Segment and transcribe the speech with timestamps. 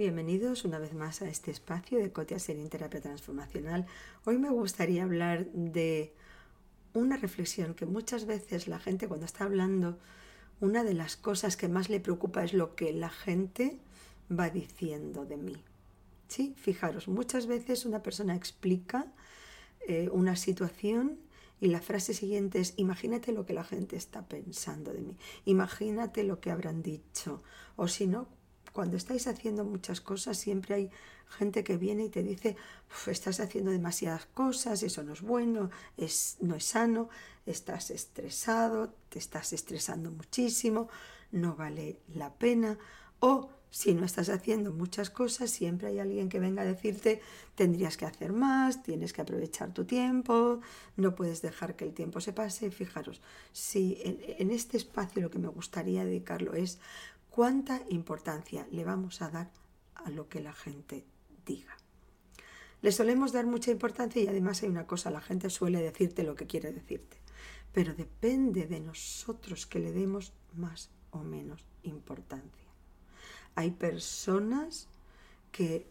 [0.00, 3.84] Bienvenidos una vez más a este espacio de Cotia en Terapia Transformacional.
[4.24, 6.14] Hoy me gustaría hablar de
[6.94, 9.98] una reflexión que muchas veces la gente cuando está hablando,
[10.60, 13.78] una de las cosas que más le preocupa es lo que la gente
[14.30, 15.62] va diciendo de mí.
[16.28, 19.06] Sí, fijaros, muchas veces una persona explica
[19.86, 21.18] eh, una situación
[21.60, 26.24] y la frase siguiente es, imagínate lo que la gente está pensando de mí, imagínate
[26.24, 27.42] lo que habrán dicho,
[27.76, 28.28] o si no,
[28.72, 30.90] cuando estáis haciendo muchas cosas, siempre hay
[31.28, 32.56] gente que viene y te dice,
[33.06, 37.08] estás haciendo demasiadas cosas, eso no es bueno, es, no es sano,
[37.46, 40.88] estás estresado, te estás estresando muchísimo,
[41.32, 42.78] no vale la pena.
[43.20, 47.20] O si no estás haciendo muchas cosas, siempre hay alguien que venga a decirte,
[47.54, 50.60] tendrías que hacer más, tienes que aprovechar tu tiempo,
[50.96, 52.70] no puedes dejar que el tiempo se pase.
[52.70, 56.80] Fijaros, si en este espacio lo que me gustaría dedicarlo es
[57.30, 59.50] cuánta importancia le vamos a dar
[59.94, 61.04] a lo que la gente
[61.46, 61.76] diga.
[62.82, 66.34] Le solemos dar mucha importancia y además hay una cosa, la gente suele decirte lo
[66.34, 67.18] que quiere decirte,
[67.72, 72.69] pero depende de nosotros que le demos más o menos importancia.
[73.54, 74.88] Hay personas
[75.52, 75.86] que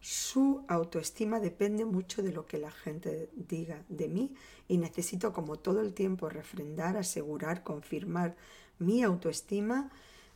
[0.00, 4.34] su autoestima depende mucho de lo que la gente diga de mí
[4.68, 8.36] y necesito como todo el tiempo refrendar, asegurar, confirmar
[8.78, 9.90] mi autoestima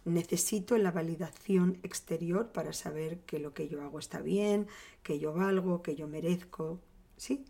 [0.06, 4.68] necesito la validación exterior para saber que lo que yo hago está bien,
[5.02, 6.78] que yo valgo, que yo merezco,
[7.16, 7.44] ¿sí?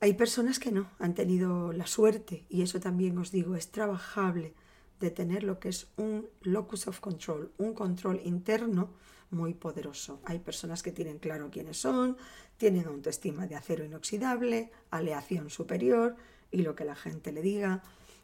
[0.00, 4.52] Hay personas que no, han tenido la suerte, y eso también os digo, es trabajable
[5.00, 8.90] de tener lo que es un locus of control, un control interno
[9.30, 10.20] muy poderoso.
[10.24, 12.16] Hay personas que tienen claro quiénes son,
[12.56, 16.16] tienen autoestima de acero inoxidable, aleación superior,
[16.50, 17.82] y lo que la gente le diga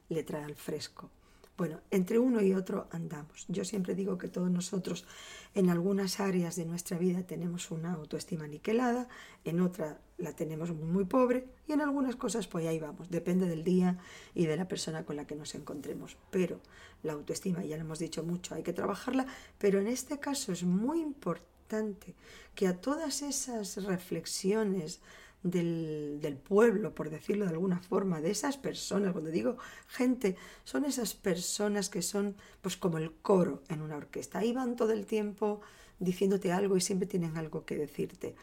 [0.09, 1.11] le trae al fresco.
[1.57, 3.45] Bueno, entre uno y otro andamos.
[3.47, 5.07] Yo siempre digo que todos nosotros
[5.55, 9.07] en algunas áreas de nuestra vida tenemos una autoestima niquelada,
[9.45, 13.09] en otra la tenemos muy, pobre y en algunas cosas pues ahí vamos.
[13.09, 13.99] Depende del día
[14.35, 16.17] y de la persona con la que nos encontremos.
[16.31, 16.59] Pero
[17.05, 19.27] la autoestima, ya lo hemos dicho mucho, hay que trabajarla,
[19.59, 22.15] pero en este caso es muy importante
[22.57, 25.01] que a todas esas reflexiones,
[25.45, 29.13] del, pueblo, por decirlo de alguna forma, de esas personas.
[29.13, 34.41] Cuando digo gente, son esas personas que son pues como el coro en una orquesta.
[34.41, 35.61] Ahí van todo el tiempo
[36.01, 38.35] diciéndote algo y siempre tienen algo que decirte.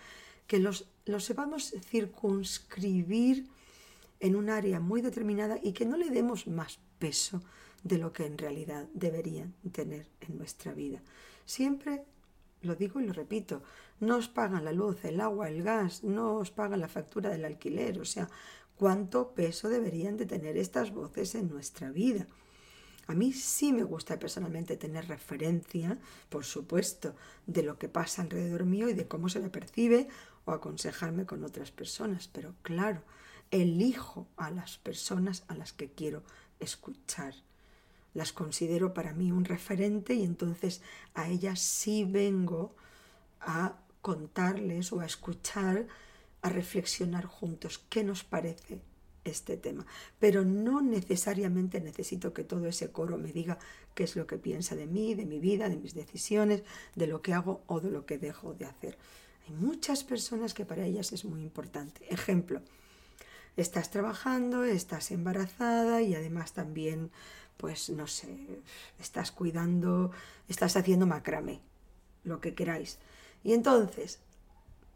[0.48, 3.48] Que los, los sepamos circunscribir
[4.20, 7.42] en un área muy determinada y que no le demos más peso
[7.84, 11.02] de lo que en realidad deberían tener en nuestra vida.
[11.46, 12.04] Siempre
[12.62, 13.64] lo digo y lo repito,
[14.00, 17.46] no os pagan la luz, el agua, el gas, no os pagan la factura del
[17.46, 18.30] alquiler, o sea,
[18.76, 22.28] cuánto peso deberían de tener estas voces en nuestra vida.
[23.08, 25.98] A mí sí me gusta personalmente tener referencia,
[26.30, 30.08] por supuesto, de lo que pasa alrededor mío y de cómo se me percibe
[30.46, 33.04] o aconsejarme con otras personas, pero claro,
[33.50, 36.24] elijo a las personas a las que quiero
[36.60, 37.34] escuchar
[38.14, 40.82] las considero para mí un referente y entonces
[41.14, 42.76] a ellas sí vengo
[43.40, 45.88] a contarles o a escuchar,
[46.42, 48.82] a reflexionar juntos qué nos parece
[49.24, 49.86] este tema.
[50.20, 53.60] Pero no necesariamente necesito que todo ese coro me diga
[53.94, 56.64] qué es lo que piensa de mí, de mi vida, de mis decisiones,
[56.96, 58.98] de lo que hago o de lo que dejo de hacer.
[59.48, 62.02] Hay muchas personas que para ellas es muy importante.
[62.10, 62.62] Ejemplo,
[63.58, 67.12] estás trabajando, estás embarazada y además también
[67.62, 68.36] pues no sé,
[69.00, 70.10] estás cuidando,
[70.50, 71.62] estás haciendo macramé,
[72.24, 72.98] lo que queráis.
[73.44, 74.20] Y entonces,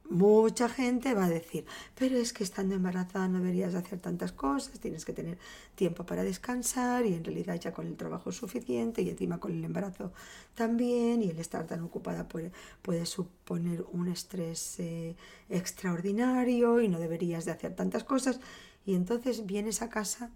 [0.09, 4.79] mucha gente va a decir, pero es que estando embarazada no deberías hacer tantas cosas,
[4.79, 5.37] tienes que tener
[5.75, 9.63] tiempo para descansar y en realidad ya con el trabajo suficiente y encima con el
[9.63, 10.11] embarazo
[10.55, 15.15] también y el estar tan ocupada puede, puede suponer un estrés eh,
[15.49, 18.39] extraordinario y no deberías de hacer tantas cosas.
[18.87, 20.31] Y entonces vienes a casa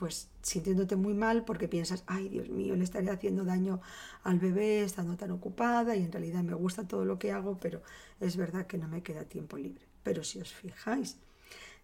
[0.00, 3.82] pues sintiéndote muy mal porque piensas, ay Dios mío, le estaré haciendo daño
[4.22, 7.82] al bebé estando tan ocupada y en realidad me gusta todo lo que hago, pero
[8.18, 9.84] es verdad que no me queda tiempo libre.
[10.02, 11.18] Pero si os fijáis,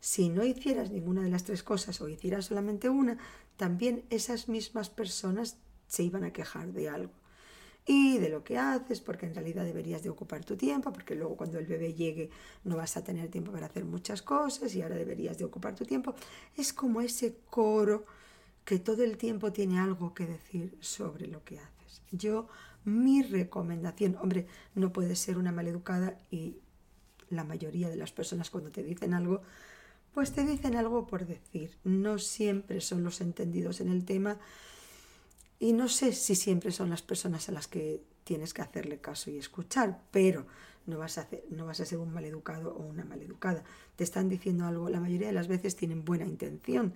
[0.00, 3.18] si no hicieras ninguna de las tres cosas o hicieras solamente una,
[3.58, 7.12] también esas mismas personas se iban a quejar de algo
[7.86, 11.36] y de lo que haces, porque en realidad deberías de ocupar tu tiempo, porque luego
[11.36, 12.30] cuando el bebé llegue
[12.64, 15.84] no vas a tener tiempo para hacer muchas cosas y ahora deberías de ocupar tu
[15.84, 16.14] tiempo.
[16.56, 18.04] Es como ese coro
[18.64, 22.02] que todo el tiempo tiene algo que decir sobre lo que haces.
[22.10, 22.48] Yo,
[22.84, 26.56] mi recomendación, hombre, no puedes ser una maleducada y
[27.30, 29.42] la mayoría de las personas cuando te dicen algo,
[30.12, 31.76] pues te dicen algo por decir.
[31.84, 34.38] No siempre son los entendidos en el tema
[35.58, 39.31] y no sé si siempre son las personas a las que tienes que hacerle caso
[39.31, 40.47] y escuchar, pero
[40.87, 43.64] no vas a, hacer, no vas a ser un maleducado o una maleducada.
[43.97, 46.94] Te están diciendo algo, la mayoría de las veces tienen buena intención,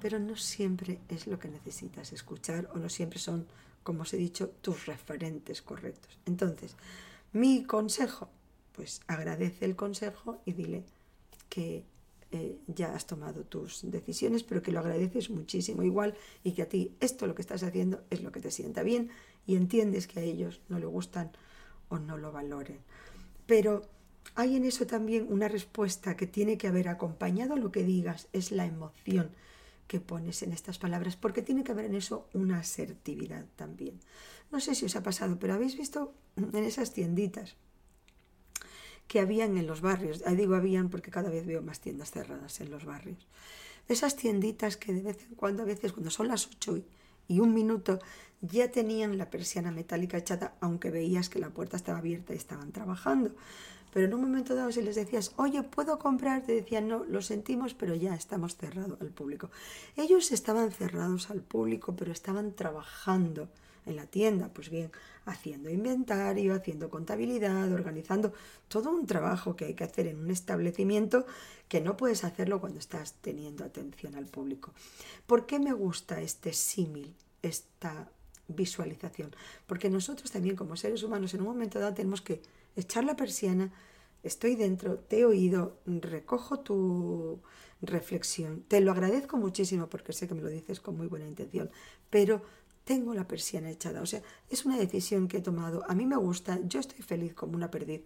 [0.00, 3.46] pero no siempre es lo que necesitas escuchar o no siempre son,
[3.82, 6.18] como os he dicho, tus referentes correctos.
[6.26, 6.76] Entonces,
[7.32, 8.28] mi consejo,
[8.72, 10.84] pues agradece el consejo y dile
[11.48, 11.84] que
[12.30, 16.14] eh, ya has tomado tus decisiones, pero que lo agradeces muchísimo igual
[16.44, 19.10] y que a ti esto lo que estás haciendo es lo que te sienta bien
[19.46, 21.32] y entiendes que a ellos no le gustan
[21.88, 22.80] o no lo valoren.
[23.46, 23.88] Pero
[24.34, 28.52] hay en eso también una respuesta que tiene que haber acompañado lo que digas, es
[28.52, 29.30] la emoción
[29.86, 34.00] que pones en estas palabras, porque tiene que haber en eso una asertividad también.
[34.52, 37.56] No sé si os ha pasado, pero habéis visto en esas tienditas
[39.08, 42.70] que habían en los barrios, digo habían porque cada vez veo más tiendas cerradas en
[42.70, 43.26] los barrios,
[43.88, 46.78] esas tienditas que de vez en cuando, a veces cuando son las ocho
[47.26, 47.98] y un minuto,
[48.40, 52.70] ya tenían la persiana metálica echada, aunque veías que la puerta estaba abierta y estaban
[52.70, 53.34] trabajando.
[53.92, 56.42] Pero en un momento dado, si les decías, oye, ¿puedo comprar?
[56.42, 59.50] Te decían, no, lo sentimos, pero ya estamos cerrados al público.
[59.96, 63.48] Ellos estaban cerrados al público, pero estaban trabajando
[63.88, 64.90] en la tienda, pues bien,
[65.24, 68.32] haciendo inventario, haciendo contabilidad, organizando
[68.68, 71.26] todo un trabajo que hay que hacer en un establecimiento
[71.68, 74.72] que no puedes hacerlo cuando estás teniendo atención al público.
[75.26, 78.10] ¿Por qué me gusta este símil, esta
[78.48, 79.34] visualización?
[79.66, 82.40] Porque nosotros también como seres humanos en un momento dado tenemos que
[82.76, 83.72] echar la persiana,
[84.22, 87.40] estoy dentro, te he oído, recojo tu
[87.80, 91.70] reflexión, te lo agradezco muchísimo porque sé que me lo dices con muy buena intención,
[92.10, 92.42] pero
[92.88, 94.00] tengo la persiana echada.
[94.00, 95.84] O sea, es una decisión que he tomado.
[95.90, 98.00] A mí me gusta, yo estoy feliz como una perdiz.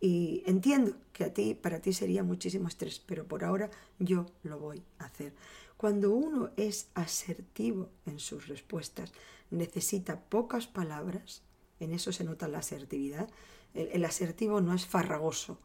[0.00, 3.68] Y entiendo que a ti, para ti sería muchísimo estrés, pero por ahora
[3.98, 5.34] yo lo voy a hacer.
[5.76, 9.12] Cuando uno es asertivo en sus respuestas,
[9.50, 11.42] necesita pocas palabras,
[11.78, 13.28] en eso se nota la asertividad.
[13.74, 15.58] El, el asertivo no es farragoso,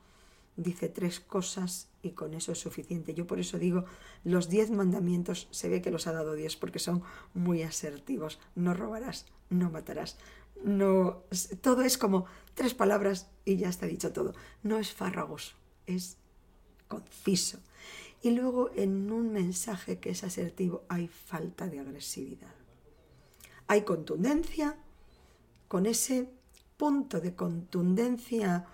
[0.58, 3.14] dice tres cosas y con eso es suficiente.
[3.14, 3.86] Yo por eso digo,
[4.24, 8.40] los diez mandamientos se ve que los ha dado Dios porque son muy asertivos.
[8.56, 10.18] No robarás, no matarás,
[10.64, 11.24] no...
[11.62, 12.26] Todo es como
[12.56, 14.34] tres palabras y ya está dicho todo.
[14.64, 15.56] No es farragoso,
[15.86, 16.18] es
[16.88, 17.60] conciso.
[18.22, 22.54] Y luego en un mensaje que es asertivo hay falta de agresividad.
[23.68, 24.76] Hay contundencia
[25.68, 26.30] con ese
[26.78, 28.66] punto de contundencia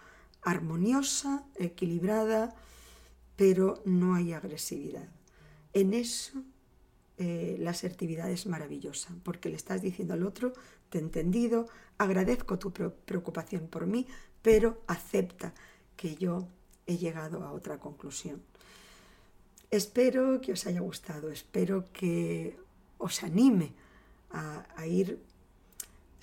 [0.43, 2.55] armoniosa, equilibrada,
[3.35, 5.07] pero no hay agresividad.
[5.73, 6.43] En eso
[7.17, 10.53] eh, la asertividad es maravillosa, porque le estás diciendo al otro,
[10.89, 11.67] te he entendido,
[11.97, 14.07] agradezco tu preocupación por mí,
[14.41, 15.53] pero acepta
[15.95, 16.47] que yo
[16.85, 18.41] he llegado a otra conclusión.
[19.71, 22.57] Espero que os haya gustado, espero que
[22.97, 23.73] os anime
[24.31, 25.19] a, a ir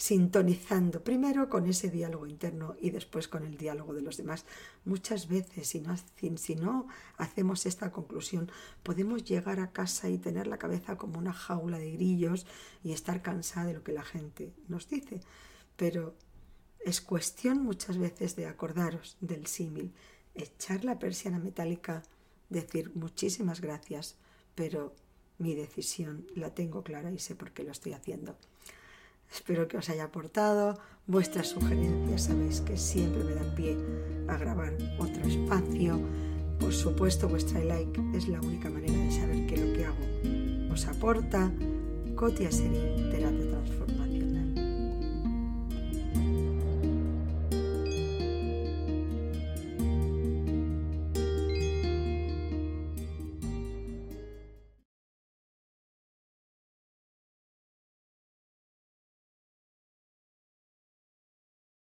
[0.00, 4.47] sintonizando primero con ese diálogo interno y después con el diálogo de los demás.
[4.87, 6.88] Muchas veces, si no,
[7.19, 8.50] hacemos esta conclusión,
[8.82, 12.47] podemos llegar a casa y tener la cabeza como una jaula de grillos
[12.82, 15.20] y estar cansada de lo que la gente nos dice.
[15.76, 16.14] Pero
[16.82, 19.93] es cuestión muchas veces de acordaros del símil,
[20.35, 22.03] echar la persiana metálica,
[22.49, 24.17] decir muchísimas gracias,
[24.55, 24.94] pero
[25.37, 28.39] mi decisión la tengo clara y sé por qué lo estoy haciendo.
[29.32, 30.79] Espero que os haya aportado.
[31.06, 33.77] Vuestras sugerencias sabéis que siempre me dan pie
[34.29, 35.99] a grabar otro espacio.
[36.58, 40.87] Por supuesto, vuestra like es la única manera de saber que lo que hago os
[40.87, 41.51] aporta.
[42.15, 43.51] Cotia Seri, terapia